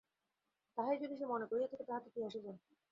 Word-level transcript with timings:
তাহাই 0.77 0.97
যদি 1.01 1.15
সে 1.19 1.25
মনে 1.25 1.45
করিয়া 1.47 1.69
থাকে 1.71 1.85
তাহাতে 1.89 2.09
কী 2.13 2.19
আসে 2.27 2.39
যায়? 2.45 2.59